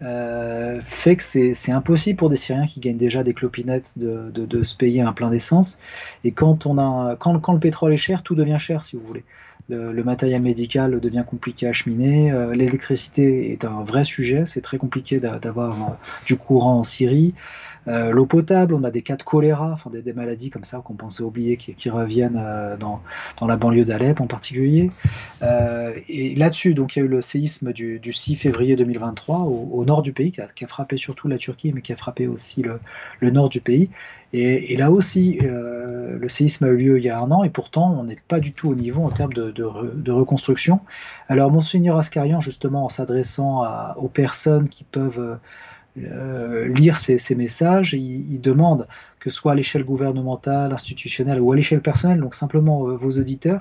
fait 0.00 1.16
que 1.16 1.22
c'est 1.22 1.72
impossible 1.72 2.18
pour 2.18 2.28
des 2.28 2.36
Syriens 2.36 2.66
qui 2.66 2.80
gagnent 2.80 2.96
déjà 2.96 3.22
des 3.22 3.34
clopinettes 3.34 3.92
de, 3.96 4.30
de, 4.30 4.62
se 4.62 4.76
payer 4.76 5.00
un 5.00 5.12
plein 5.12 5.30
d'essence. 5.30 5.78
Et 6.24 6.32
quand, 6.32 6.66
on 6.66 6.78
a, 6.78 7.16
quand, 7.16 7.38
quand, 7.40 7.52
le 7.52 7.60
pétrole 7.60 7.92
est 7.92 7.98
cher, 7.98 8.22
tout 8.22 8.34
devient 8.34 8.58
cher, 8.58 8.82
si 8.82 8.96
vous 8.96 9.06
voulez. 9.06 9.24
Le, 9.70 10.04
matériel 10.04 10.42
médical 10.42 11.00
devient 11.00 11.24
compliqué 11.26 11.66
à 11.66 11.70
acheminer. 11.70 12.32
L'électricité 12.54 13.50
est 13.50 13.64
un 13.64 13.82
vrai 13.82 14.04
sujet. 14.04 14.44
C'est 14.46 14.60
très 14.60 14.76
compliqué 14.76 15.20
d'avoir 15.20 15.96
du 16.26 16.36
courant 16.36 16.80
en 16.80 16.84
Syrie. 16.84 17.32
Euh, 17.86 18.10
l'eau 18.10 18.26
potable, 18.26 18.74
on 18.74 18.82
a 18.84 18.90
des 18.90 19.02
cas 19.02 19.16
de 19.16 19.22
choléra, 19.22 19.76
des, 19.90 20.12
maladies 20.12 20.50
comme 20.50 20.64
ça 20.64 20.80
qu'on 20.82 20.94
pensait 20.94 21.22
oublier 21.22 21.56
qui, 21.56 21.90
reviennent 21.90 22.40
euh, 22.42 22.76
dans, 22.76 23.00
la 23.46 23.56
banlieue 23.56 23.84
d'Alep 23.84 24.20
en 24.20 24.26
particulier. 24.26 24.90
Euh, 25.42 25.92
et 26.08 26.34
là-dessus, 26.34 26.74
donc 26.74 26.96
il 26.96 27.00
y 27.00 27.02
a 27.02 27.04
eu 27.04 27.08
le 27.08 27.20
séisme 27.20 27.72
du, 27.72 28.00
6 28.12 28.36
février 28.36 28.76
2023 28.76 29.40
au, 29.40 29.84
nord 29.84 30.02
du 30.02 30.12
pays, 30.12 30.32
qui 30.32 30.40
a, 30.40 30.68
frappé 30.68 30.96
surtout 30.96 31.28
la 31.28 31.36
Turquie, 31.36 31.72
mais 31.74 31.82
qui 31.82 31.92
a 31.92 31.96
frappé 31.96 32.26
aussi 32.26 32.62
le, 32.62 33.30
nord 33.30 33.48
du 33.48 33.60
pays. 33.60 33.90
Et, 34.32 34.76
là 34.76 34.90
aussi, 34.90 35.38
le 35.40 36.28
séisme 36.28 36.64
a 36.64 36.68
eu 36.68 36.76
lieu 36.76 36.98
il 36.98 37.04
y 37.04 37.10
a 37.10 37.20
un 37.20 37.30
an, 37.30 37.44
et 37.44 37.50
pourtant 37.50 37.94
on 37.98 38.04
n'est 38.04 38.18
pas 38.28 38.40
du 38.40 38.52
tout 38.52 38.70
au 38.70 38.74
niveau 38.74 39.04
en 39.04 39.10
termes 39.10 39.32
de, 39.32 40.10
reconstruction. 40.10 40.80
Alors 41.28 41.50
Monseigneur 41.50 41.98
Ascarian, 41.98 42.40
justement, 42.40 42.86
en 42.86 42.88
s'adressant 42.88 43.64
aux 43.96 44.08
personnes 44.08 44.68
qui 44.68 44.84
peuvent 44.84 45.38
euh, 45.96 46.66
lire 46.66 46.96
ces, 46.98 47.34
messages, 47.36 47.94
il, 47.94 48.40
demande 48.40 48.88
que 49.20 49.30
ce 49.30 49.36
soit 49.36 49.52
à 49.52 49.54
l'échelle 49.54 49.84
gouvernementale, 49.84 50.72
institutionnelle 50.72 51.40
ou 51.40 51.52
à 51.52 51.56
l'échelle 51.56 51.82
personnelle, 51.82 52.18
donc 52.18 52.34
simplement 52.34 52.88
euh, 52.88 52.96
vos 52.96 53.12
auditeurs, 53.12 53.60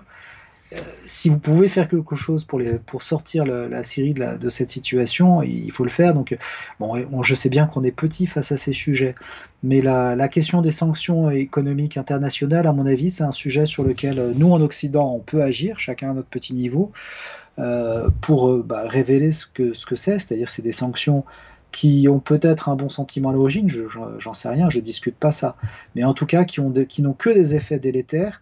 euh, 0.73 0.77
si 1.05 1.29
vous 1.29 1.37
pouvez 1.37 1.67
faire 1.67 1.87
quelque 1.87 2.15
chose 2.15 2.43
pour, 2.43 3.03
sortir 3.03 3.45
la 3.45 3.83
Syrie 3.83 4.15
de, 4.15 4.49
cette 4.49 4.71
situation, 4.71 5.43
il 5.43 5.71
faut 5.71 5.83
le 5.83 5.91
faire. 5.91 6.15
Donc, 6.15 6.35
bon, 6.79 7.21
je 7.21 7.35
sais 7.35 7.49
bien 7.49 7.67
qu'on 7.67 7.83
est 7.83 7.91
petit 7.91 8.25
face 8.25 8.51
à 8.51 8.57
ces 8.57 8.73
sujets, 8.73 9.13
mais 9.61 9.81
la, 9.81 10.27
question 10.27 10.63
des 10.63 10.71
sanctions 10.71 11.29
économiques 11.29 11.97
internationales, 11.97 12.65
à 12.65 12.73
mon 12.73 12.87
avis, 12.87 13.11
c'est 13.11 13.23
un 13.23 13.31
sujet 13.31 13.67
sur 13.67 13.83
lequel 13.83 14.33
nous, 14.35 14.51
en 14.51 14.59
Occident, 14.59 15.13
on 15.13 15.19
peut 15.19 15.43
agir, 15.43 15.77
chacun 15.77 16.09
à 16.09 16.13
notre 16.13 16.29
petit 16.29 16.55
niveau, 16.55 16.91
pour 18.21 18.57
bah, 18.63 18.85
révéler 18.87 19.31
ce 19.31 19.45
que 19.45 19.75
ce 19.75 19.85
que 19.85 19.95
c'est, 19.95 20.17
c'est-à-dire 20.17 20.49
c'est 20.49 20.63
des 20.63 20.71
sanctions 20.71 21.23
qui 21.73 22.07
ont 22.07 22.19
peut-être 22.19 22.69
un 22.69 22.75
bon 22.75 22.87
sentiment 22.87 23.31
à 23.31 23.33
l'origine, 23.33 23.69
j'en 24.19 24.33
sais 24.33 24.47
rien, 24.47 24.69
je 24.69 24.79
discute 24.79 25.15
pas 25.15 25.33
ça, 25.33 25.57
mais 25.95 26.05
en 26.05 26.13
tout 26.13 26.25
cas 26.25 26.45
qui 26.45 26.61
n'ont 26.61 27.13
que 27.13 27.29
des 27.29 27.55
effets 27.55 27.79
délétères 27.79 28.41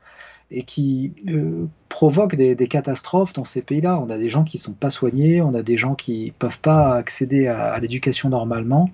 et 0.51 0.63
qui 0.63 1.13
euh, 1.29 1.65
provoquent 1.88 2.35
des, 2.35 2.67
catastrophes 2.67 3.31
dans 3.33 3.45
ces 3.45 3.61
pays-là. 3.61 4.00
On 4.00 4.09
a 4.09 4.17
des 4.17 4.29
gens 4.29 4.43
qui 4.43 4.57
sont 4.57 4.73
pas 4.73 4.89
soignés, 4.89 5.41
on 5.41 5.55
a 5.55 5.63
des 5.63 5.77
gens 5.77 5.95
qui 5.95 6.33
peuvent 6.38 6.59
pas 6.59 6.95
accéder 6.95 7.47
à, 7.47 7.79
l'éducation 7.79 8.27
normalement, 8.27 8.89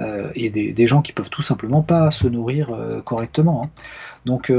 euh, 0.00 0.30
et 0.34 0.50
des, 0.50 0.86
gens 0.86 1.02
qui 1.02 1.12
peuvent 1.12 1.30
tout 1.30 1.42
simplement 1.42 1.82
pas 1.82 2.10
se 2.10 2.26
nourrir 2.26 2.72
euh, 2.72 3.00
correctement. 3.02 3.64
Hein. 3.64 3.70
Donc 4.24 4.50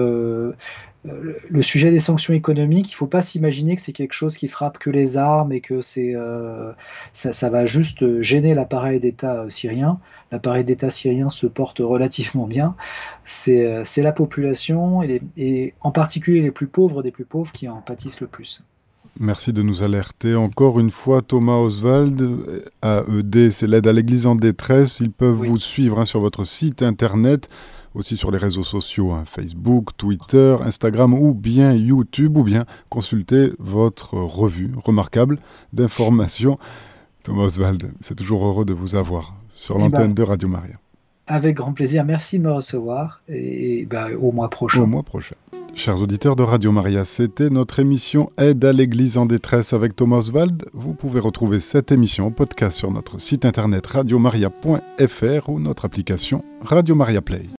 euh, 1.08 1.34
le 1.50 1.62
sujet 1.62 1.92
des 1.92 2.00
sanctions 2.00 2.34
économiques, 2.34 2.90
il 2.90 2.94
ne 2.94 2.98
faut 2.98 3.08
pas 3.08 3.22
s'imaginer 3.22 3.76
que 3.76 3.82
c'est 3.82 3.94
quelque 3.94 4.14
chose 4.14 4.38
qui 4.38 4.48
frappe 4.48 4.78
que 4.78 4.90
les 4.90 5.18
armes 5.18 5.52
et 5.52 5.62
que 5.62 5.82
c'est, 5.82 6.14
euh, 6.16 6.72
ça, 7.14 7.50
va 7.50 7.66
juste 7.66 8.22
gêner 8.22 8.54
l'appareil 8.54 9.00
d'État 9.00 9.44
euh, 9.44 9.50
syrien. 9.50 10.00
L'appareil 10.32 10.64
d'État 10.64 10.90
syrien 10.90 11.30
se 11.30 11.48
porte 11.48 11.80
relativement 11.80 12.48
bien. 12.48 12.76
C'est, 13.26 13.84
la 13.98 14.12
population 14.12 15.02
et, 15.04 15.22
et, 15.38 15.74
en 15.82 15.92
particulier 15.92 16.42
les 16.42 16.52
plus 16.52 16.68
pauvres 16.68 17.02
des 17.02 17.12
plus 17.12 17.26
pauvres 17.26 17.52
qui 17.52 17.68
en 17.68 17.82
pâtissent 17.82 18.22
le 18.22 18.28
plus. 18.28 18.62
Merci 19.20 19.54
de 19.54 19.62
nous 19.64 19.82
alerter. 19.84 20.36
Encore 20.36 20.80
une 20.80 20.92
fois, 20.92 21.22
Thomas 21.22 21.58
Oswald, 21.58 22.22
AED, 22.84 23.52
c'est 23.52 23.68
l'aide 23.68 23.88
à 23.88 23.94
l'Église 23.94 24.28
en 24.28 24.36
détresse. 24.36 25.00
Ils 25.00 25.12
peuvent 25.12 25.48
vous 25.48 25.58
suivre 25.58 26.00
hein, 26.00 26.06
sur 26.06 26.20
votre 26.20 26.44
site 26.44 26.84
internet 26.84 27.50
aussi 27.98 28.16
sur 28.16 28.32
les 28.32 28.38
réseaux 28.38 28.64
sociaux, 28.64 29.12
hein, 29.12 29.24
Facebook, 29.26 29.98
Twitter, 29.98 30.56
Instagram 30.64 31.14
ou 31.14 31.34
bien 31.34 31.74
YouTube, 31.74 32.38
ou 32.38 32.44
bien 32.44 32.66
consulter 32.90 33.52
votre 33.60 34.14
revue 34.14 34.72
remarquable 34.84 35.40
d'informations. 35.74 36.60
Thomas 37.24 37.44
Oswald, 37.44 37.92
c'est 38.00 38.16
toujours 38.16 38.46
heureux 38.46 38.66
de 38.66 38.74
vous 38.74 38.96
avoir 38.96 39.36
sur 39.54 39.76
eh 39.78 39.80
l'antenne 39.80 40.14
ben, 40.14 40.14
de 40.14 40.24
Radio 40.24 40.48
Maria. 40.48 40.76
Avec 41.26 41.58
grand 41.58 41.74
plaisir, 41.74 42.06
merci 42.06 42.38
de 42.38 42.44
me 42.44 42.52
recevoir 42.52 43.22
et, 43.28 43.86
ben, 43.86 44.16
au 44.16 44.32
mois 44.32 44.50
prochain. 44.50 44.82
Au 44.82 44.86
mois 44.86 45.04
prochain. 45.04 45.36
Chers 45.74 46.02
auditeurs 46.02 46.36
de 46.36 46.44
Radio 46.44 46.72
Maria, 46.72 47.04
c'était 47.06 47.50
notre 47.50 47.80
émission 47.80 48.32
Aide 48.38 48.64
à 48.64 48.74
l'Église 48.74 49.18
en 49.18 49.26
détresse 49.26 49.74
avec 49.74 49.96
Thomas 49.96 50.18
Oswald. 50.18 50.66
Vous 50.74 50.94
pouvez 50.94 51.20
retrouver 51.20 51.60
cette 51.60 51.92
émission 51.92 52.28
en 52.28 52.32
podcast 52.32 52.78
sur 52.78 52.92
notre 52.92 53.20
site 53.20 53.46
internet 53.46 53.86
radiomaria.fr 53.86 55.50
ou 55.50 55.60
notre 55.60 55.86
application 55.86 56.44
Radio 56.62 56.96
Maria 56.96 57.22
Play. 57.22 57.48